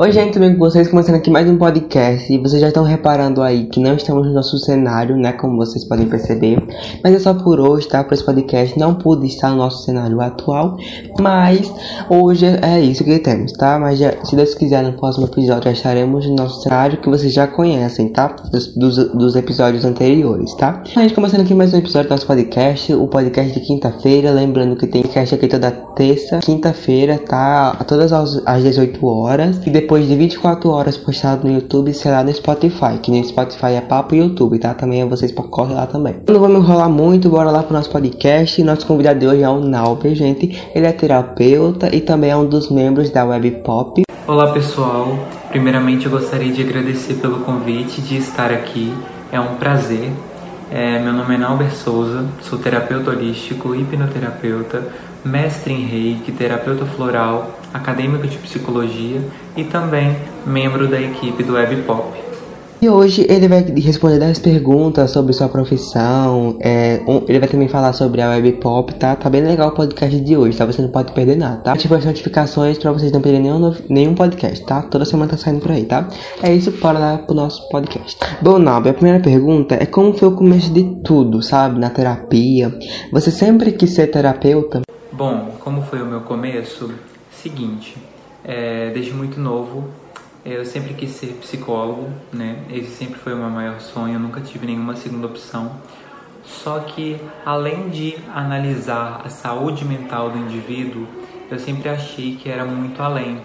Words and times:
Oi, 0.00 0.12
gente, 0.12 0.34
tudo 0.34 0.42
bem 0.42 0.52
com 0.52 0.60
vocês? 0.60 0.86
Começando 0.86 1.16
aqui 1.16 1.28
mais 1.28 1.50
um 1.50 1.58
podcast. 1.58 2.32
E 2.32 2.38
vocês 2.38 2.60
já 2.60 2.68
estão 2.68 2.84
reparando 2.84 3.42
aí 3.42 3.66
que 3.66 3.80
não 3.80 3.96
estamos 3.96 4.28
no 4.28 4.32
nosso 4.32 4.56
cenário, 4.56 5.16
né? 5.16 5.32
Como 5.32 5.56
vocês 5.56 5.84
podem 5.84 6.06
perceber. 6.06 6.62
Mas 7.02 7.14
é 7.16 7.18
só 7.18 7.34
por 7.34 7.58
hoje, 7.58 7.88
tá? 7.88 8.04
Por 8.04 8.14
esse 8.14 8.22
podcast. 8.22 8.78
Não 8.78 8.94
pude 8.94 9.26
estar 9.26 9.50
no 9.50 9.56
nosso 9.56 9.82
cenário 9.82 10.20
atual. 10.20 10.76
Mas 11.18 11.68
hoje 12.08 12.46
é 12.46 12.78
isso 12.78 13.02
que 13.02 13.18
temos, 13.18 13.52
tá? 13.54 13.76
Mas 13.76 13.98
já, 13.98 14.14
se 14.22 14.36
Deus 14.36 14.54
quiser, 14.54 14.84
no 14.84 14.92
próximo 14.92 15.26
episódio 15.26 15.64
já 15.64 15.72
estaremos 15.72 16.24
no 16.28 16.36
nosso 16.36 16.62
cenário 16.62 16.98
que 16.98 17.10
vocês 17.10 17.32
já 17.32 17.48
conhecem, 17.48 18.08
tá? 18.10 18.36
Dos, 18.52 18.68
dos, 18.76 18.96
dos 19.12 19.34
episódios 19.34 19.84
anteriores, 19.84 20.54
tá? 20.54 20.80
A 20.94 21.00
gente 21.00 21.14
começando 21.14 21.40
aqui 21.40 21.54
mais 21.54 21.74
um 21.74 21.78
episódio 21.78 22.08
do 22.08 22.12
nosso 22.12 22.26
podcast. 22.28 22.94
O 22.94 23.08
podcast 23.08 23.52
de 23.52 23.66
quinta-feira. 23.66 24.30
Lembrando 24.30 24.76
que 24.76 24.86
tem 24.86 25.02
podcast 25.02 25.34
aqui 25.34 25.48
toda 25.48 25.72
terça, 25.72 26.38
quinta-feira, 26.38 27.18
tá? 27.18 27.74
Todas 27.84 28.12
as, 28.12 28.40
as 28.46 28.62
18 28.62 29.04
horas. 29.04 29.60
E 29.66 29.70
depois 29.70 29.87
depois 29.88 30.06
de 30.06 30.14
24 30.14 30.68
horas 30.68 30.98
postado 30.98 31.48
no 31.48 31.54
YouTube 31.54 31.94
será 31.94 32.22
no 32.22 32.30
Spotify, 32.30 32.98
que 33.02 33.10
no 33.10 33.24
Spotify 33.24 33.72
é 33.72 33.80
papo 33.80 34.14
YouTube, 34.14 34.58
tá? 34.58 34.74
Também 34.74 35.08
vocês 35.08 35.32
correm 35.32 35.74
lá 35.74 35.86
também. 35.86 36.16
Não 36.28 36.38
vamos 36.38 36.62
enrolar 36.62 36.90
muito, 36.90 37.30
bora 37.30 37.50
lá 37.50 37.62
pro 37.62 37.72
nosso 37.72 37.88
podcast. 37.88 38.62
Nosso 38.62 38.86
convidado 38.86 39.18
de 39.18 39.26
hoje 39.26 39.42
é 39.42 39.48
o 39.48 39.60
Nauber, 39.60 40.14
gente. 40.14 40.62
Ele 40.74 40.86
é 40.86 40.92
terapeuta 40.92 41.88
e 41.90 42.02
também 42.02 42.28
é 42.28 42.36
um 42.36 42.44
dos 42.44 42.70
membros 42.70 43.08
da 43.08 43.24
Web 43.24 43.62
Pop. 43.64 44.02
Olá 44.26 44.52
pessoal, 44.52 45.18
primeiramente 45.48 46.04
eu 46.04 46.12
gostaria 46.12 46.52
de 46.52 46.60
agradecer 46.60 47.14
pelo 47.14 47.40
convite 47.40 48.02
de 48.02 48.18
estar 48.18 48.52
aqui. 48.52 48.92
É 49.32 49.40
um 49.40 49.54
prazer. 49.54 50.12
É, 50.70 50.98
meu 50.98 51.14
nome 51.14 51.34
é 51.34 51.38
Nauber 51.38 51.74
Souza, 51.74 52.26
sou 52.42 52.58
terapeuta 52.58 53.10
holístico, 53.10 53.74
hipnoterapeuta, 53.74 54.86
mestre 55.24 55.72
em 55.72 55.86
reiki, 55.86 56.30
terapeuta 56.30 56.84
floral, 56.84 57.58
acadêmico 57.72 58.26
de 58.26 58.36
psicologia 58.36 59.22
e 59.56 59.64
também 59.64 60.14
membro 60.44 60.86
da 60.86 61.00
equipe 61.00 61.42
do 61.42 61.54
Web 61.54 61.76
Pop. 61.84 62.27
E 62.80 62.88
hoje 62.88 63.26
ele 63.28 63.48
vai 63.48 63.62
responder 63.62 64.20
10 64.20 64.38
perguntas 64.38 65.10
sobre 65.10 65.32
sua 65.32 65.48
profissão. 65.48 66.56
É, 66.60 67.02
um, 67.08 67.24
ele 67.26 67.40
vai 67.40 67.48
também 67.48 67.66
falar 67.66 67.92
sobre 67.92 68.22
a 68.22 68.28
web 68.28 68.52
pop, 68.52 68.94
tá? 68.94 69.16
Tá 69.16 69.28
bem 69.28 69.42
legal 69.42 69.70
o 69.70 69.74
podcast 69.74 70.20
de 70.20 70.36
hoje, 70.36 70.56
tá? 70.56 70.64
Você 70.64 70.80
não 70.80 70.88
pode 70.88 71.12
perder 71.12 71.36
nada, 71.36 71.56
tá? 71.56 71.72
Ative 71.72 71.96
as 71.96 72.04
notificações 72.04 72.78
pra 72.78 72.92
vocês 72.92 73.10
não 73.10 73.20
perderem 73.20 73.50
nenhum, 73.50 73.74
nenhum 73.88 74.14
podcast, 74.14 74.64
tá? 74.64 74.80
Toda 74.82 75.04
semana 75.04 75.32
tá 75.32 75.36
saindo 75.36 75.60
por 75.60 75.72
aí, 75.72 75.86
tá? 75.86 76.08
É 76.40 76.54
isso, 76.54 76.70
para 76.70 77.00
lá 77.00 77.18
pro 77.18 77.34
nosso 77.34 77.68
podcast. 77.68 78.16
Bom, 78.40 78.60
Nabe, 78.60 78.90
a 78.90 78.94
primeira 78.94 79.18
pergunta 79.18 79.74
é 79.74 79.84
como 79.84 80.16
foi 80.16 80.28
o 80.28 80.36
começo 80.36 80.72
de 80.72 80.84
tudo, 81.02 81.42
sabe? 81.42 81.80
Na 81.80 81.90
terapia. 81.90 82.72
Você 83.10 83.32
sempre 83.32 83.72
quis 83.72 83.92
ser 83.92 84.06
terapeuta? 84.06 84.82
Bom, 85.10 85.50
como 85.58 85.82
foi 85.82 86.00
o 86.00 86.06
meu 86.06 86.20
começo? 86.20 86.94
Seguinte, 87.32 87.96
é, 88.44 88.90
desde 88.90 89.12
muito 89.12 89.40
novo 89.40 89.82
eu 90.52 90.64
sempre 90.64 90.94
quis 90.94 91.10
ser 91.10 91.34
psicólogo, 91.40 92.08
né? 92.32 92.64
Esse 92.70 92.90
sempre 92.90 93.18
foi 93.18 93.34
o 93.34 93.36
meu 93.36 93.50
maior 93.50 93.80
sonho, 93.80 94.14
eu 94.14 94.20
nunca 94.20 94.40
tive 94.40 94.66
nenhuma 94.66 94.96
segunda 94.96 95.26
opção. 95.26 95.72
Só 96.44 96.80
que 96.80 97.20
além 97.44 97.90
de 97.90 98.16
analisar 98.34 99.22
a 99.24 99.28
saúde 99.28 99.84
mental 99.84 100.30
do 100.30 100.38
indivíduo, 100.38 101.06
eu 101.50 101.58
sempre 101.58 101.88
achei 101.88 102.36
que 102.36 102.48
era 102.48 102.64
muito 102.64 103.02
além. 103.02 103.40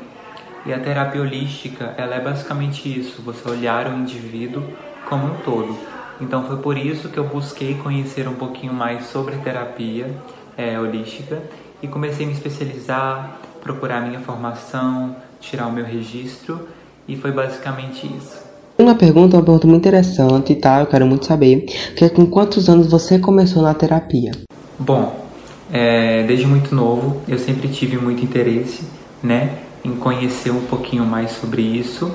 E 0.65 0.73
a 0.73 0.79
terapia 0.79 1.21
holística, 1.21 1.93
ela 1.97 2.15
é 2.15 2.21
basicamente 2.21 2.87
isso, 2.87 3.21
você 3.21 3.49
olhar 3.49 3.87
o 3.87 3.95
indivíduo 3.95 4.63
como 5.09 5.27
um 5.27 5.37
todo. 5.39 5.77
Então 6.21 6.45
foi 6.47 6.57
por 6.57 6.77
isso 6.77 7.09
que 7.09 7.17
eu 7.17 7.25
busquei 7.25 7.75
conhecer 7.75 8.27
um 8.27 8.35
pouquinho 8.35 8.73
mais 8.73 9.07
sobre 9.07 9.35
terapia 9.37 10.09
é, 10.55 10.79
holística 10.79 11.41
e 11.81 11.87
comecei 11.87 12.25
a 12.25 12.29
me 12.29 12.33
especializar, 12.33 13.37
procurar 13.61 14.01
minha 14.01 14.21
formação, 14.21 15.17
tirar 15.41 15.67
o 15.67 15.71
meu 15.71 15.83
registro 15.83 16.67
e 17.07 17.15
foi 17.15 17.31
basicamente 17.31 18.05
isso. 18.05 18.41
Uma 18.77 18.95
pergunta, 18.95 19.37
uma 19.37 19.43
pergunta 19.43 19.67
muito 19.67 19.81
interessante, 19.81 20.55
tá? 20.55 20.79
Eu 20.79 20.87
quero 20.87 21.05
muito 21.05 21.25
saber, 21.25 21.61
que 21.95 22.03
é 22.05 22.09
com 22.09 22.25
quantos 22.25 22.67
anos 22.67 22.89
você 22.89 23.19
começou 23.19 23.61
na 23.61 23.73
terapia? 23.73 24.31
Bom, 24.79 25.23
é, 25.71 26.23
desde 26.23 26.45
muito 26.45 26.73
novo 26.73 27.21
eu 27.27 27.37
sempre 27.37 27.67
tive 27.67 27.97
muito 27.97 28.23
interesse, 28.23 28.83
né, 29.21 29.59
em 29.83 29.95
conhecer 29.95 30.51
um 30.51 30.61
pouquinho 30.61 31.05
mais 31.05 31.31
sobre 31.31 31.61
isso, 31.61 32.11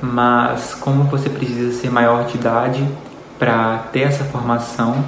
mas 0.00 0.74
como 0.74 1.04
você 1.04 1.28
precisa 1.28 1.72
ser 1.72 1.90
maior 1.90 2.26
de 2.26 2.36
idade 2.36 2.84
para 3.38 3.78
ter 3.92 4.00
essa 4.00 4.24
formação, 4.24 5.04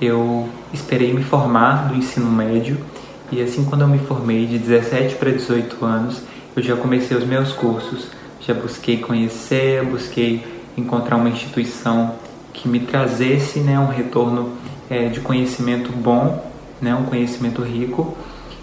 eu 0.00 0.48
esperei 0.72 1.12
me 1.12 1.22
formar 1.22 1.88
do 1.88 1.94
ensino 1.94 2.30
médio 2.30 2.78
e 3.30 3.42
assim 3.42 3.64
quando 3.64 3.82
eu 3.82 3.88
me 3.88 3.98
formei 3.98 4.46
de 4.46 4.58
17 4.58 5.16
para 5.16 5.30
18 5.30 5.84
anos, 5.84 6.22
eu 6.56 6.62
já 6.62 6.76
comecei 6.76 7.16
os 7.16 7.24
meus 7.24 7.52
cursos 7.52 8.08
já 8.40 8.54
busquei 8.54 8.98
conhecer, 8.98 9.84
busquei 9.84 10.42
encontrar 10.76 11.16
uma 11.16 11.28
instituição 11.28 12.14
que 12.52 12.68
me 12.68 12.80
trazesse 12.80 13.60
né, 13.60 13.78
um 13.78 13.86
retorno 13.86 14.52
é, 14.88 15.08
de 15.08 15.20
conhecimento 15.20 15.92
bom, 15.92 16.42
né, 16.80 16.94
um 16.94 17.04
conhecimento 17.04 17.62
rico. 17.62 18.16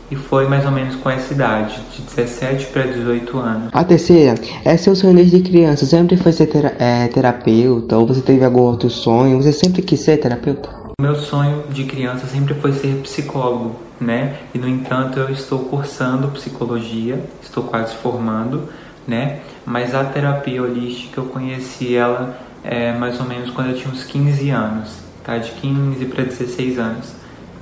E 0.10 0.16
foi 0.16 0.48
mais 0.48 0.66
ou 0.66 0.72
menos 0.72 0.96
com 0.96 1.10
essa 1.10 1.34
idade, 1.34 1.82
de 1.94 2.02
17 2.02 2.68
para 2.68 2.84
18 2.84 3.38
anos. 3.38 3.70
A 3.74 3.84
terceira 3.84 4.36
é 4.64 4.78
seu 4.78 4.96
sonho 4.96 5.14
desde 5.14 5.42
criança. 5.42 5.86
Sempre 5.86 6.16
foi 6.16 6.32
ser 6.32 6.48
tera 6.48 6.74
é, 6.80 7.10
terapeuta? 7.10 7.98
Ou 7.98 8.08
você 8.08 8.22
teve 8.22 8.46
algum 8.46 8.62
outro 8.62 8.90
sonho? 8.90 9.42
Você 9.42 9.52
sempre 9.52 9.82
quis 9.82 10.00
ser 10.00 10.16
terapeuta? 10.18 10.70
Meu 11.02 11.16
sonho 11.16 11.66
de 11.70 11.84
criança 11.84 12.26
sempre 12.26 12.54
foi 12.54 12.72
ser 12.72 13.02
psicólogo, 13.04 13.76
né? 14.00 14.38
E 14.56 14.58
no 14.58 14.68
entanto 14.68 15.20
eu 15.20 15.30
estou 15.30 15.60
cursando 15.60 16.30
psicologia, 16.30 17.22
estou 17.44 17.64
quase 17.64 17.94
formando 17.96 18.70
né? 19.08 19.40
Mas 19.66 19.96
a 19.96 20.04
terapia 20.04 20.62
holística 20.62 21.20
eu 21.20 21.26
conheci 21.26 21.96
ela 21.96 22.38
é, 22.64 22.92
mais 22.94 23.20
ou 23.20 23.26
menos 23.26 23.50
quando 23.52 23.70
eu 23.70 23.78
tinha 23.78 23.92
uns 23.92 24.04
15 24.04 24.50
anos, 24.50 25.00
tá? 25.24 25.38
De 25.38 25.52
15 25.52 26.06
para 26.06 26.24
16 26.24 26.78
anos. 26.78 27.14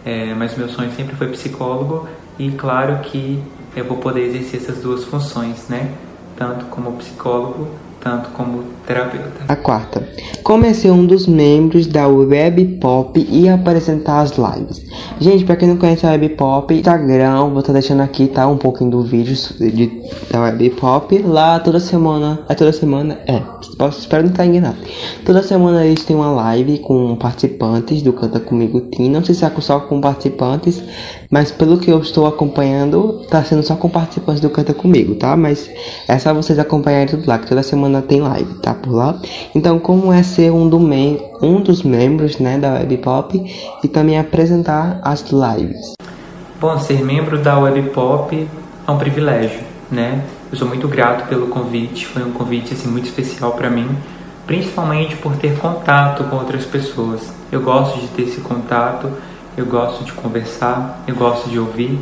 É, 0.04 0.34
mas 0.34 0.58
meu 0.58 0.70
sonho 0.70 0.92
sempre 0.92 1.16
foi 1.16 1.28
psicólogo 1.30 2.08
e 2.38 2.52
claro 2.52 3.00
que 3.00 3.42
eu 3.76 3.86
vou 3.86 3.98
poder 3.98 4.22
exercer 4.22 4.62
essas 4.62 4.80
duas 4.80 5.04
funções, 5.04 5.68
né? 5.68 5.92
Tanto 6.38 6.66
como 6.66 6.94
psicólogo 6.94 7.70
tanto 8.06 8.30
como 8.30 8.64
terapeuta. 8.86 9.46
A 9.48 9.56
quarta. 9.56 10.08
Comecei 10.44 10.92
um 10.92 11.08
dos 11.08 11.26
membros 11.26 11.88
da 11.88 12.08
Web 12.08 12.78
Pop 12.80 13.20
e 13.28 13.50
apresentar 13.50 14.22
as 14.22 14.34
lives. 14.38 14.86
Gente, 15.20 15.44
para 15.44 15.56
quem 15.56 15.68
não 15.68 15.78
conhece 15.78 16.06
a 16.06 16.12
Web 16.12 16.30
Pop, 16.30 16.72
Instagram, 16.72 17.50
vou 17.50 17.62
estar 17.62 17.74
tá 17.74 17.80
deixando 17.80 18.02
aqui, 18.02 18.28
tá? 18.28 18.48
Um 18.48 18.58
pouquinho 18.58 18.92
do 18.92 19.02
vídeo 19.02 19.36
de, 19.58 20.04
da 20.30 20.40
Web 20.44 20.70
Pop. 20.72 21.18
Lá 21.18 21.60
toda 21.60 21.80
semana, 21.80 22.46
é 22.48 22.54
toda 22.54 22.72
semana, 22.72 23.18
é, 23.26 23.42
posso, 23.76 24.02
espero 24.02 24.22
não 24.22 24.30
estar 24.30 24.46
enganado. 24.46 24.78
Toda 25.26 25.42
semana 25.42 25.84
eles 25.84 26.04
têm 26.04 26.16
uma 26.16 26.32
live 26.32 26.78
com 26.80 27.16
participantes 27.16 28.04
do 28.04 28.14
Canta 28.14 28.40
Comigo 28.40 28.82
Team. 28.82 29.10
Não 29.10 29.26
sei 29.26 29.34
se 29.34 29.44
é 29.44 29.52
só 29.62 29.80
com 29.80 30.00
participantes, 30.00 30.84
mas 31.32 31.52
pelo 31.52 31.80
que 31.80 31.90
eu 31.90 32.00
estou 32.02 32.28
acompanhando, 32.28 33.26
tá 33.32 33.44
sendo 33.44 33.64
só 33.64 33.76
com 33.76 33.90
participantes 33.90 34.42
do 34.42 34.50
Canta 34.52 34.76
Comigo, 34.76 35.16
tá? 35.16 35.36
Mas 35.36 35.68
é 36.08 36.20
só 36.20 36.36
vocês 36.36 36.60
acompanharem 36.60 37.08
tudo 37.08 37.28
lá, 37.28 37.40
que 37.40 37.48
toda 37.48 37.64
semana 37.64 37.95
tem 38.02 38.22
live, 38.22 38.54
tá? 38.56 38.74
Por 38.74 38.94
lá. 38.94 39.20
Então, 39.54 39.80
como 39.80 40.12
é 40.12 40.24
ser 40.24 40.52
um, 40.52 40.68
do 40.68 40.80
mem 40.80 41.22
um 41.42 41.62
dos 41.62 41.84
membros, 41.84 42.40
né, 42.40 42.58
da 42.58 42.74
Web 42.74 42.98
Pop 42.98 43.54
e 43.84 43.88
também 43.88 44.18
apresentar 44.20 45.00
as 45.04 45.26
lives? 45.32 45.94
Bom, 46.60 46.78
ser 46.80 47.04
membro 47.04 47.38
da 47.38 47.60
Web 47.60 47.90
Pop 47.90 48.48
é 48.88 48.92
um 48.92 48.98
privilégio, 48.98 49.60
né? 49.92 50.24
Eu 50.52 50.58
sou 50.58 50.68
muito 50.68 50.88
grato 50.88 51.28
pelo 51.28 51.48
convite, 51.48 52.06
foi 52.06 52.24
um 52.24 52.32
convite 52.32 52.74
assim 52.74 52.88
muito 52.88 53.06
especial 53.06 53.52
para 53.52 53.70
mim, 53.70 53.88
principalmente 54.46 55.16
por 55.18 55.36
ter 55.36 55.58
contato 55.58 56.24
com 56.26 56.38
outras 56.38 56.66
pessoas. 56.66 57.34
Eu 57.52 57.62
gosto 57.62 58.00
de 58.00 58.08
ter 58.08 58.24
esse 58.24 58.42
contato 58.42 59.12
eu 59.58 59.66
gosto 59.66 60.04
de 60.04 60.12
conversar, 60.12 61.02
eu 61.08 61.16
gosto 61.16 61.50
de 61.50 61.58
ouvir. 61.58 61.98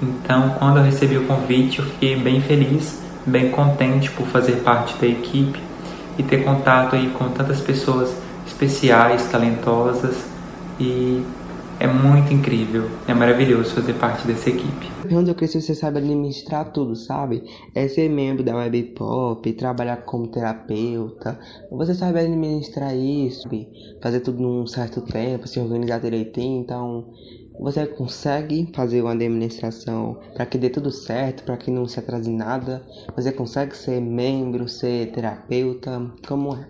Então, 0.00 0.50
quando 0.58 0.76
eu 0.76 0.84
recebi 0.84 1.18
o 1.18 1.26
convite, 1.26 1.80
eu 1.80 1.84
fiquei 1.84 2.16
bem 2.16 2.40
feliz, 2.40 3.02
bem 3.26 3.50
contente 3.50 4.10
por 4.10 4.26
fazer 4.26 4.62
parte 4.62 4.96
da 4.98 5.06
equipe 5.06 5.60
e 6.16 6.22
ter 6.22 6.44
contato 6.44 6.94
aí 6.96 7.10
com 7.10 7.28
tantas 7.28 7.60
pessoas 7.60 8.14
especiais, 8.46 9.28
talentosas 9.30 10.24
e 10.78 11.22
é 11.78 11.86
muito 11.86 12.32
incrível, 12.32 12.88
é 13.06 13.12
maravilhoso 13.12 13.74
fazer 13.74 13.92
parte 13.94 14.26
dessa 14.26 14.48
equipe. 14.48 14.90
Onde 15.12 15.30
eu 15.30 15.34
cresci, 15.34 15.60
você 15.60 15.74
sabe 15.74 15.98
administrar 15.98 16.72
tudo, 16.72 16.96
sabe? 16.96 17.42
É 17.74 17.86
ser 17.86 18.08
membro 18.08 18.42
da 18.42 18.56
Web 18.56 18.82
Pop, 18.96 19.52
trabalhar 19.52 19.98
como 19.98 20.26
terapeuta. 20.26 21.38
Você 21.70 21.94
sabe 21.94 22.20
administrar 22.20 22.96
isso, 22.96 23.46
fazer 24.00 24.20
tudo 24.20 24.40
num 24.40 24.66
certo 24.66 25.02
tempo, 25.02 25.46
se 25.46 25.60
organizar 25.60 26.00
direitinho. 26.00 26.62
Então, 26.62 27.12
você 27.58 27.86
consegue 27.86 28.70
fazer 28.74 29.02
uma 29.02 29.12
administração 29.12 30.18
para 30.34 30.46
que 30.46 30.58
dê 30.58 30.68
tudo 30.68 30.90
certo, 30.90 31.44
para 31.44 31.56
que 31.56 31.70
não 31.70 31.86
se 31.86 31.98
atrase 31.98 32.30
nada. 32.30 32.82
Você 33.14 33.32
consegue 33.32 33.76
ser 33.76 34.00
membro, 34.00 34.68
ser 34.68 35.12
terapeuta, 35.12 36.02
como 36.26 36.54
é? 36.54 36.66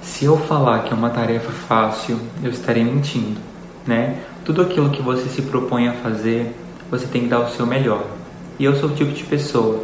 Se 0.00 0.24
eu 0.24 0.36
falar 0.36 0.84
que 0.84 0.92
é 0.92 0.96
uma 0.96 1.10
tarefa 1.10 1.50
fácil, 1.52 2.18
eu 2.42 2.50
estarei 2.50 2.84
mentindo 2.84 3.58
né? 3.88 4.18
Tudo 4.44 4.62
aquilo 4.62 4.90
que 4.90 5.00
você 5.00 5.28
se 5.28 5.42
propõe 5.42 5.88
a 5.88 5.94
fazer, 5.94 6.54
você 6.90 7.06
tem 7.06 7.22
que 7.22 7.28
dar 7.28 7.40
o 7.40 7.48
seu 7.48 7.66
melhor. 7.66 8.04
E 8.58 8.64
eu 8.64 8.76
sou 8.76 8.90
o 8.90 8.94
tipo 8.94 9.12
de 9.12 9.24
pessoa 9.24 9.82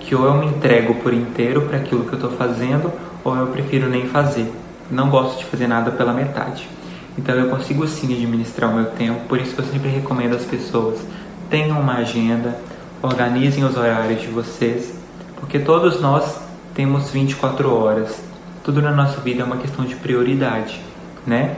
que 0.00 0.14
ou 0.14 0.24
eu 0.24 0.34
me 0.34 0.46
entrego 0.46 0.96
por 0.96 1.14
inteiro 1.14 1.62
para 1.62 1.78
aquilo 1.78 2.04
que 2.04 2.12
eu 2.12 2.18
estou 2.18 2.30
fazendo, 2.32 2.92
ou 3.22 3.34
eu 3.36 3.46
prefiro 3.46 3.88
nem 3.88 4.06
fazer. 4.06 4.52
Não 4.90 5.08
gosto 5.08 5.38
de 5.38 5.44
fazer 5.46 5.66
nada 5.66 5.92
pela 5.92 6.12
metade. 6.12 6.68
Então 7.16 7.34
eu 7.34 7.48
consigo 7.48 7.86
sim 7.86 8.12
administrar 8.12 8.70
o 8.70 8.74
meu 8.74 8.86
tempo, 8.86 9.20
por 9.28 9.40
isso 9.40 9.54
eu 9.56 9.64
sempre 9.64 9.88
recomendo 9.88 10.34
às 10.34 10.44
pessoas 10.44 11.00
tenham 11.48 11.80
uma 11.80 11.98
agenda, 11.98 12.58
organizem 13.02 13.64
os 13.64 13.76
horários 13.76 14.20
de 14.20 14.28
vocês, 14.28 14.92
porque 15.38 15.58
todos 15.58 16.00
nós 16.00 16.40
temos 16.74 17.10
24 17.10 17.72
horas. 17.72 18.20
Tudo 18.64 18.80
na 18.80 18.90
nossa 18.90 19.20
vida 19.20 19.42
é 19.42 19.44
uma 19.44 19.58
questão 19.58 19.84
de 19.84 19.94
prioridade, 19.94 20.80
né? 21.26 21.56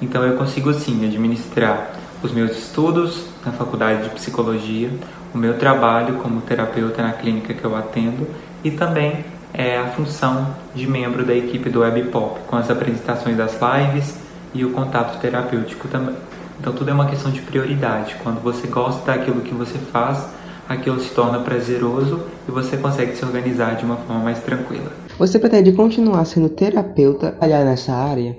Então 0.00 0.24
eu 0.24 0.36
consigo 0.36 0.72
sim 0.74 1.04
administrar 1.04 1.92
os 2.22 2.32
meus 2.32 2.56
estudos 2.56 3.26
na 3.44 3.52
faculdade 3.52 4.04
de 4.04 4.10
psicologia, 4.10 4.90
o 5.34 5.38
meu 5.38 5.58
trabalho 5.58 6.14
como 6.14 6.40
terapeuta 6.40 7.02
na 7.02 7.12
clínica 7.12 7.54
que 7.54 7.64
eu 7.64 7.76
atendo 7.76 8.26
e 8.64 8.70
também 8.70 9.24
é, 9.52 9.78
a 9.78 9.86
função 9.88 10.56
de 10.74 10.86
membro 10.86 11.24
da 11.24 11.34
equipe 11.34 11.70
do 11.70 11.80
Webpop, 11.80 12.40
com 12.46 12.56
as 12.56 12.70
apresentações 12.70 13.36
das 13.36 13.56
lives 13.60 14.18
e 14.54 14.64
o 14.64 14.70
contato 14.70 15.20
terapêutico 15.20 15.88
também. 15.88 16.14
Então 16.58 16.72
tudo 16.72 16.90
é 16.90 16.94
uma 16.94 17.06
questão 17.06 17.30
de 17.30 17.40
prioridade. 17.42 18.16
Quando 18.22 18.40
você 18.40 18.66
gosta 18.66 19.04
daquilo 19.04 19.40
que 19.42 19.54
você 19.54 19.78
faz, 19.78 20.26
aquilo 20.68 20.98
se 21.00 21.10
torna 21.10 21.38
prazeroso 21.38 22.22
e 22.48 22.50
você 22.50 22.76
consegue 22.76 23.14
se 23.16 23.24
organizar 23.24 23.76
de 23.76 23.84
uma 23.84 23.96
forma 23.96 24.22
mais 24.24 24.40
tranquila. 24.40 24.90
Você 25.18 25.38
pretende 25.38 25.72
continuar 25.72 26.24
sendo 26.24 26.48
terapeuta 26.48 27.36
aliás 27.40 27.64
nessa 27.64 27.92
área? 27.92 28.36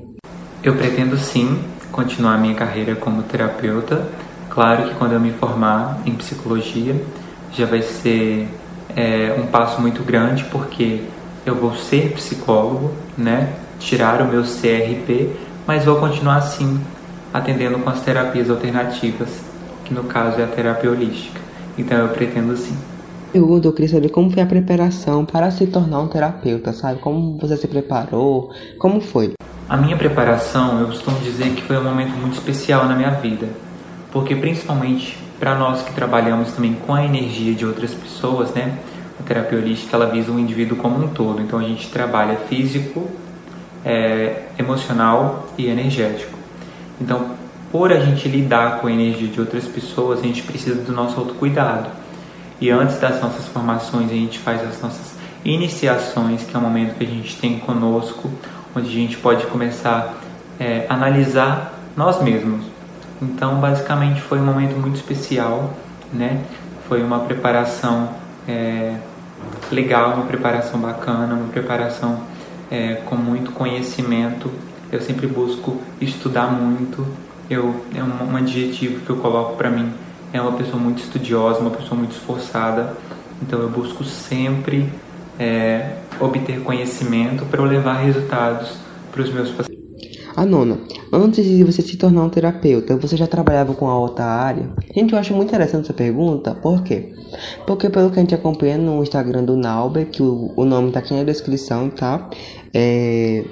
Eu 0.63 0.75
pretendo 0.75 1.17
sim 1.17 1.59
continuar 1.91 2.37
minha 2.39 2.55
carreira 2.55 2.95
como 2.95 3.23
terapeuta. 3.23 4.05
Claro 4.49 4.89
que 4.89 4.95
quando 4.95 5.13
eu 5.13 5.19
me 5.19 5.31
formar 5.31 6.01
em 6.05 6.13
psicologia 6.15 6.95
já 7.51 7.65
vai 7.65 7.81
ser 7.81 8.47
é, 8.95 9.35
um 9.39 9.47
passo 9.47 9.79
muito 9.81 10.03
grande 10.03 10.43
porque 10.45 11.01
eu 11.45 11.55
vou 11.55 11.75
ser 11.75 12.11
psicólogo, 12.13 12.91
né? 13.17 13.53
Tirar 13.79 14.21
o 14.21 14.27
meu 14.27 14.41
CRP, 14.43 15.29
mas 15.67 15.83
vou 15.83 15.97
continuar 15.97 16.37
assim 16.37 16.79
atendendo 17.33 17.77
com 17.79 17.89
as 17.89 18.01
terapias 18.01 18.49
alternativas, 18.49 19.29
que 19.83 19.93
no 19.93 20.05
caso 20.05 20.39
é 20.39 20.45
a 20.45 20.47
terapia 20.47 20.89
holística. 20.89 21.39
Então 21.77 21.97
eu 21.97 22.09
pretendo 22.09 22.55
sim. 22.55 22.75
Pergunta, 23.31 23.67
eu 23.67 23.73
queria 23.73 23.89
saber 23.89 24.09
como 24.09 24.31
foi 24.31 24.41
a 24.41 24.45
preparação 24.45 25.25
para 25.25 25.51
se 25.51 25.67
tornar 25.67 25.99
um 25.99 26.07
terapeuta, 26.07 26.71
sabe? 26.71 26.99
Como 26.99 27.37
você 27.37 27.57
se 27.57 27.67
preparou? 27.67 28.51
Como 28.79 29.01
foi? 29.01 29.33
A 29.69 29.75
minha 29.75 29.97
preparação, 29.97 30.79
eu 30.79 30.87
costumo 30.87 31.19
dizer 31.19 31.53
que 31.53 31.61
foi 31.61 31.77
um 31.77 31.83
momento 31.83 32.11
muito 32.11 32.35
especial 32.35 32.85
na 32.85 32.95
minha 32.95 33.11
vida, 33.11 33.47
porque 34.13 34.33
principalmente 34.33 35.17
para 35.37 35.55
nós 35.55 35.81
que 35.81 35.93
trabalhamos 35.93 36.53
também 36.53 36.73
com 36.73 36.93
a 36.93 37.03
energia 37.03 37.53
de 37.53 37.65
outras 37.65 37.93
pessoas, 37.93 38.51
né? 38.53 38.77
A 39.19 39.23
terapia 39.23 39.59
holística 39.59 39.95
ela 39.95 40.05
visa 40.07 40.31
o 40.31 40.39
indivíduo 40.39 40.77
como 40.77 41.03
um 41.03 41.09
todo, 41.09 41.41
então 41.41 41.59
a 41.59 41.63
gente 41.63 41.89
trabalha 41.89 42.37
físico, 42.47 43.07
é, 43.85 44.43
emocional 44.57 45.47
e 45.57 45.67
energético. 45.67 46.37
Então, 46.99 47.31
por 47.71 47.91
a 47.91 47.99
gente 47.99 48.27
lidar 48.27 48.79
com 48.79 48.87
a 48.87 48.91
energia 48.91 49.27
de 49.27 49.39
outras 49.39 49.65
pessoas, 49.65 50.19
a 50.19 50.23
gente 50.23 50.41
precisa 50.43 50.81
do 50.81 50.91
nosso 50.91 51.19
autocuidado. 51.19 51.89
E 52.59 52.69
antes 52.71 52.97
das 52.97 53.21
nossas 53.21 53.45
formações, 53.47 54.09
a 54.09 54.15
gente 54.15 54.39
faz 54.39 54.61
as 54.67 54.81
nossas 54.81 55.15
iniciações, 55.45 56.43
que 56.43 56.55
é 56.55 56.59
o 56.59 56.61
momento 56.61 56.95
que 56.97 57.03
a 57.03 57.07
gente 57.07 57.37
tem 57.37 57.59
conosco, 57.59 58.31
onde 58.75 58.87
a 58.87 58.91
gente 58.91 59.17
pode 59.17 59.45
começar 59.47 60.15
é, 60.59 60.85
a 60.89 60.93
analisar 60.93 61.73
nós 61.95 62.21
mesmos. 62.21 62.65
Então, 63.21 63.55
basicamente, 63.59 64.21
foi 64.21 64.39
um 64.39 64.45
momento 64.45 64.75
muito 64.79 64.95
especial, 64.95 65.73
né? 66.13 66.41
Foi 66.87 67.03
uma 67.03 67.19
preparação 67.19 68.09
é, 68.47 68.95
legal, 69.71 70.13
uma 70.13 70.25
preparação 70.25 70.79
bacana, 70.79 71.33
uma 71.33 71.49
preparação 71.49 72.21
é, 72.71 72.95
com 73.05 73.15
muito 73.15 73.51
conhecimento. 73.51 74.51
Eu 74.91 75.01
sempre 75.01 75.27
busco 75.27 75.81
estudar 75.99 76.47
muito. 76.47 77.05
Eu 77.49 77.83
é 77.95 78.03
um, 78.03 78.33
um 78.33 78.35
adjetivo 78.35 79.01
que 79.05 79.09
eu 79.09 79.17
coloco 79.17 79.55
para 79.55 79.69
mim 79.69 79.91
é 80.33 80.41
uma 80.41 80.53
pessoa 80.53 80.81
muito 80.81 81.01
estudiosa, 81.01 81.59
uma 81.59 81.71
pessoa 81.71 81.97
muito 81.97 82.11
esforçada. 82.11 82.95
Então 83.41 83.59
eu 83.59 83.69
busco 83.69 84.03
sempre 84.03 84.91
é, 85.39 85.97
obter 86.19 86.61
conhecimento 86.61 87.45
para 87.45 87.61
levar 87.61 87.93
resultados 87.93 88.77
para 89.11 89.21
os 89.21 89.31
meus 89.31 89.49
pacientes. 89.51 89.76
A 90.37 90.45
nona, 90.45 90.77
antes 91.11 91.43
de 91.43 91.63
você 91.63 91.81
se 91.81 91.97
tornar 91.97 92.21
um 92.21 92.29
terapeuta, 92.29 92.95
você 92.95 93.17
já 93.17 93.25
trabalhava 93.25 93.73
com 93.73 93.89
a 93.89 93.97
outra 93.97 94.23
área? 94.23 94.69
Gente, 94.95 95.13
eu 95.13 95.17
acho 95.17 95.33
muito 95.33 95.49
interessante 95.49 95.85
essa 95.85 95.95
pergunta, 95.95 96.53
por 96.53 96.83
quê? 96.83 97.11
Porque 97.65 97.89
pelo 97.89 98.11
que 98.11 98.19
a 98.19 98.21
gente 98.21 98.35
acompanha 98.35 98.77
no 98.77 99.01
Instagram 99.01 99.45
do 99.45 99.57
Nauber, 99.57 100.05
que 100.05 100.21
o, 100.21 100.53
o 100.55 100.63
nome 100.63 100.91
tá 100.91 100.99
aqui 100.99 101.11
na 101.11 101.23
descrição, 101.23 101.89
tá? 101.89 102.29
É, 102.71 103.43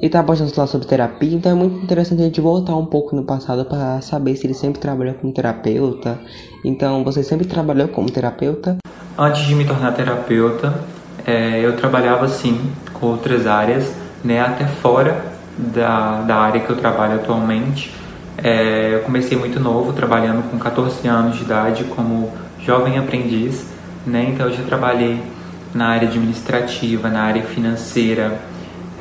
ele 0.00 0.08
tá 0.08 0.22
postando 0.22 0.50
lá 0.56 0.66
sobre 0.66 0.86
terapia, 0.86 1.36
então 1.36 1.52
é 1.52 1.54
muito 1.54 1.84
interessante 1.84 2.22
a 2.22 2.24
gente 2.24 2.40
voltar 2.40 2.74
um 2.74 2.86
pouco 2.86 3.14
no 3.14 3.24
passado 3.24 3.66
para 3.66 4.00
saber 4.00 4.34
se 4.34 4.46
ele 4.46 4.54
sempre 4.54 4.80
trabalhou 4.80 5.12
como 5.12 5.30
terapeuta. 5.30 6.18
Então, 6.64 7.04
você 7.04 7.22
sempre 7.22 7.46
trabalhou 7.46 7.86
como 7.88 8.10
terapeuta? 8.10 8.78
Antes 9.18 9.42
de 9.42 9.54
me 9.54 9.66
tornar 9.66 9.92
terapeuta, 9.92 10.72
é, 11.26 11.60
eu 11.60 11.76
trabalhava 11.76 12.26
sim 12.28 12.58
com 12.94 13.08
outras 13.08 13.46
áreas, 13.46 13.92
né, 14.24 14.40
até 14.40 14.66
fora 14.66 15.27
da, 15.58 16.22
da 16.22 16.36
área 16.36 16.60
que 16.60 16.70
eu 16.70 16.76
trabalho 16.76 17.16
atualmente. 17.16 17.92
É, 18.42 18.94
eu 18.94 19.00
comecei 19.00 19.36
muito 19.36 19.58
novo, 19.58 19.92
trabalhando 19.92 20.48
com 20.48 20.58
14 20.58 21.06
anos 21.08 21.36
de 21.36 21.42
idade 21.42 21.84
como 21.84 22.30
jovem 22.60 22.96
aprendiz, 22.98 23.66
né? 24.06 24.30
Então 24.32 24.46
eu 24.46 24.52
já 24.52 24.62
trabalhei 24.62 25.20
na 25.74 25.88
área 25.88 26.08
administrativa, 26.08 27.08
na 27.08 27.22
área 27.22 27.42
financeira, 27.42 28.38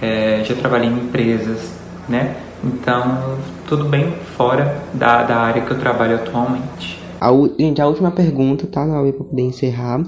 é, 0.01 0.44
já 0.44 0.56
trabalhei 0.56 0.89
em 0.89 0.94
empresas, 0.94 1.71
né? 2.09 2.36
Então 2.63 3.38
tudo 3.68 3.86
bem 3.86 4.12
fora 4.36 4.81
da, 4.94 5.21
da 5.21 5.38
área 5.38 5.62
que 5.62 5.71
eu 5.71 5.80
trabalho 5.80 6.15
atualmente. 6.15 6.98
A, 7.19 7.31
gente, 7.59 7.81
a 7.81 7.88
última 7.88 8.12
pergunta, 8.12 8.68
tá, 8.68 8.86
Naui, 8.86 9.12
para 9.12 9.25
poder 9.25 9.42
encerrar. 9.42 10.04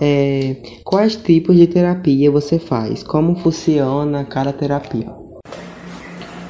É, 0.00 0.56
quais 0.82 1.14
tipos 1.16 1.56
de 1.56 1.66
terapia 1.66 2.30
você 2.30 2.58
faz? 2.58 3.02
Como 3.02 3.36
funciona 3.36 4.24
cada 4.24 4.52
terapia? 4.52 5.23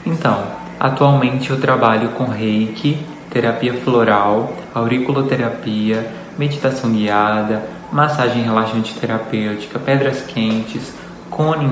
Então, 0.07 0.45
atualmente 0.79 1.51
eu 1.51 1.61
trabalho 1.61 2.11
com 2.11 2.25
reiki, 2.25 2.99
terapia 3.31 3.75
floral, 3.75 4.53
auriculoterapia, 4.75 6.07
meditação 6.39 6.93
guiada, 6.93 7.63
massagem 7.93 8.43
relaxante 8.43 8.95
terapêutica, 8.95 9.79
pedras 9.79 10.23
quentes, 10.23 10.93
cone 11.31 11.65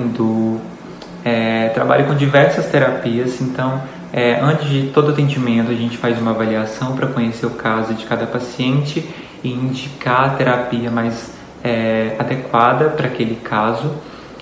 é, 1.24 1.68
trabalho 1.68 2.06
com 2.06 2.14
diversas 2.14 2.66
terapias, 2.66 3.40
então 3.40 3.82
é, 4.12 4.40
antes 4.40 4.68
de 4.68 4.88
todo 4.88 5.10
atendimento 5.10 5.70
a 5.70 5.74
gente 5.74 5.96
faz 5.96 6.18
uma 6.18 6.32
avaliação 6.32 6.94
para 6.94 7.06
conhecer 7.06 7.46
o 7.46 7.50
caso 7.50 7.94
de 7.94 8.04
cada 8.04 8.26
paciente 8.26 9.08
e 9.42 9.50
indicar 9.50 10.24
a 10.24 10.28
terapia 10.30 10.90
mais 10.90 11.32
é, 11.62 12.16
adequada 12.18 12.90
para 12.90 13.06
aquele 13.06 13.36
caso. 13.36 13.90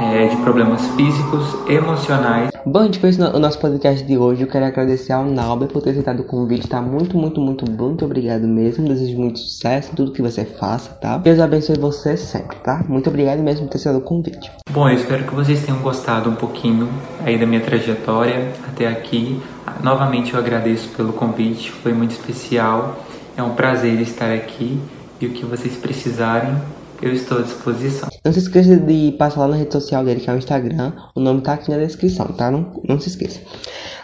é, 0.00 0.28
de 0.28 0.36
problemas 0.36 0.86
físicos, 0.92 1.56
emocionais. 1.68 2.50
Bom, 2.64 2.84
gente, 2.84 3.00
foi 3.00 3.10
o 3.10 3.38
nosso 3.38 3.58
podcast 3.58 4.06
de 4.06 4.16
hoje. 4.16 4.42
Eu 4.42 4.48
quero 4.48 4.64
agradecer 4.64 5.12
ao 5.12 5.24
Nauber 5.24 5.68
por 5.68 5.82
ter 5.82 5.90
aceitado 5.90 6.20
o 6.20 6.24
convite. 6.24 6.68
Tá 6.68 6.80
muito, 6.80 7.16
muito, 7.16 7.40
muito, 7.40 7.70
muito 7.70 8.04
obrigado 8.04 8.46
mesmo. 8.46 8.86
Desejo 8.86 9.18
muito 9.18 9.40
sucesso 9.40 9.90
em 9.92 9.96
tudo 9.96 10.12
que 10.12 10.22
você 10.22 10.44
faça, 10.44 10.90
tá? 10.92 11.18
Deus 11.18 11.40
abençoe 11.40 11.76
você 11.78 12.16
sempre, 12.16 12.56
tá? 12.58 12.84
Muito 12.88 13.10
obrigado 13.10 13.40
mesmo 13.40 13.66
por 13.66 13.72
ter 13.72 13.78
aceitado 13.78 14.00
o 14.00 14.04
convite. 14.04 14.50
Bom, 14.70 14.88
eu 14.88 14.94
espero 14.94 15.24
que 15.24 15.34
vocês 15.34 15.62
tenham 15.64 15.80
gostado 15.80 16.30
um 16.30 16.34
pouquinho 16.36 16.88
aí 17.24 17.36
da 17.36 17.44
minha 17.44 17.60
trajetória 17.60 18.52
até 18.68 18.86
aqui. 18.86 19.42
Novamente 19.82 20.32
eu 20.32 20.38
agradeço 20.38 20.88
pelo 20.90 21.12
convite, 21.12 21.72
foi 21.72 21.92
muito 21.92 22.12
especial. 22.12 22.96
É 23.36 23.42
um 23.42 23.50
prazer 23.50 24.00
estar 24.00 24.32
aqui 24.32 24.80
e 25.20 25.26
o 25.26 25.32
que 25.32 25.44
vocês 25.44 25.76
precisarem, 25.76 26.56
eu 27.02 27.12
estou 27.12 27.38
à 27.38 27.42
disposição. 27.42 28.08
Não 28.24 28.32
se 28.32 28.38
esqueça 28.38 28.76
de 28.76 29.12
passar 29.18 29.40
lá 29.40 29.48
na 29.48 29.56
rede 29.56 29.72
social 29.72 30.04
dele, 30.04 30.20
que 30.20 30.30
é 30.30 30.32
o 30.32 30.38
Instagram. 30.38 30.92
O 31.14 31.20
nome 31.20 31.42
tá 31.42 31.54
aqui 31.54 31.70
na 31.70 31.78
descrição, 31.78 32.26
tá? 32.28 32.50
Não, 32.50 32.80
não 32.88 32.98
se 32.98 33.08
esqueça. 33.08 33.40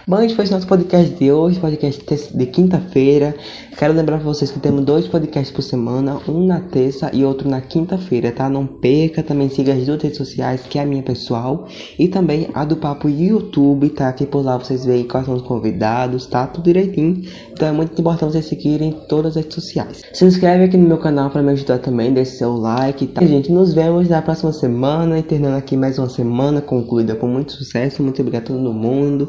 Bom, 0.08 0.20
esse 0.20 0.36
foi 0.36 0.46
o 0.46 0.50
nosso 0.52 0.68
podcast 0.68 1.16
de 1.16 1.32
hoje, 1.32 1.58
podcast 1.58 2.32
de 2.32 2.46
quinta-feira. 2.46 3.34
Quero 3.76 3.92
lembrar 3.92 4.18
pra 4.18 4.24
vocês 4.24 4.52
que 4.52 4.60
temos 4.60 4.84
dois 4.84 5.08
podcasts 5.08 5.50
por 5.50 5.62
semana, 5.62 6.20
um 6.28 6.46
na 6.46 6.60
terça 6.60 7.10
e 7.12 7.24
outro 7.24 7.48
na 7.50 7.60
quinta-feira, 7.60 8.30
tá? 8.30 8.48
Não 8.48 8.64
perca, 8.64 9.20
também 9.20 9.48
siga 9.48 9.72
as 9.72 9.84
duas 9.84 10.00
redes 10.00 10.16
sociais, 10.16 10.60
que 10.62 10.78
é 10.78 10.82
a 10.82 10.86
minha 10.86 11.02
pessoal, 11.02 11.66
e 11.98 12.06
também 12.06 12.46
a 12.54 12.64
do 12.64 12.76
Papo 12.76 13.08
YouTube, 13.08 13.88
tá? 13.90 14.12
Que 14.12 14.24
por 14.24 14.44
lá 14.44 14.56
vocês 14.56 14.84
veem 14.84 15.08
quais 15.08 15.26
são 15.26 15.34
os 15.34 15.42
convidados, 15.42 16.24
tá? 16.26 16.46
Tudo 16.46 16.66
direitinho. 16.66 17.24
Então 17.50 17.66
é 17.66 17.72
muito 17.72 18.00
importante 18.00 18.30
vocês 18.30 18.46
seguirem 18.46 18.92
todas 19.08 19.36
as 19.36 19.42
redes 19.42 19.56
sociais. 19.56 20.02
Se 20.12 20.24
inscreve 20.24 20.66
aqui 20.66 20.76
no 20.76 20.86
meu 20.86 20.98
canal 20.98 21.30
para 21.30 21.42
me 21.42 21.50
ajudar 21.50 21.78
também, 21.80 22.14
deixe 22.14 22.36
seu 22.36 22.56
like, 22.56 23.08
tá? 23.08 23.24
E, 23.24 23.26
gente, 23.26 23.50
nos 23.50 23.74
vemos 23.74 24.08
na 24.08 24.22
próxima 24.22 24.52
semana, 24.52 25.18
e 25.18 25.22
terminando 25.24 25.58
aqui 25.58 25.76
mais 25.76 25.98
uma 25.98 26.08
semana 26.08 26.60
concluída 26.60 27.16
com 27.16 27.26
muito 27.26 27.54
sucesso. 27.54 28.04
Muito 28.04 28.22
obrigado 28.22 28.44
a 28.44 28.46
todo 28.54 28.72
mundo 28.72 29.28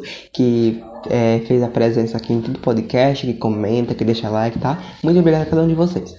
é, 1.09 1.41
fez 1.47 1.61
a 1.63 1.67
presença 1.67 2.17
aqui 2.17 2.33
em 2.33 2.41
todo 2.41 2.59
podcast, 2.59 3.25
que 3.25 3.33
comenta, 3.33 3.93
que 3.93 4.03
deixa 4.03 4.29
like, 4.29 4.59
tá? 4.59 4.77
Muito 5.03 5.19
obrigado 5.19 5.43
a 5.43 5.45
cada 5.45 5.63
um 5.63 5.67
de 5.67 5.75
vocês. 5.75 6.15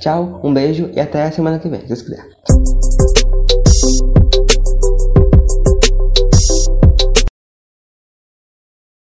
Tchau, 0.00 0.40
um 0.44 0.52
beijo 0.52 0.90
e 0.94 1.00
até 1.00 1.22
a 1.24 1.32
semana 1.32 1.58
que 1.58 1.68
vem, 1.68 1.80
se 1.80 1.86
Deus 1.86 2.02
quiser. 2.02 2.83